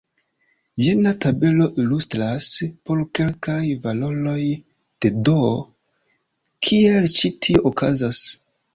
Jena 0.85 1.11
tabelo 1.25 1.67
ilustras, 1.83 2.47
por 2.89 3.05
kelkaj 3.19 3.59
valoroj 3.85 4.39
de 5.07 5.15
"d", 5.31 5.39
kiel 6.67 7.11
ĉi 7.19 7.35
tio 7.47 7.67
okazas. 7.75 8.29